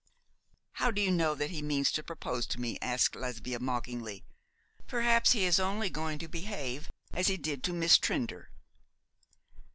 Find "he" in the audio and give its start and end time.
1.51-1.61, 5.33-5.43, 7.27-7.37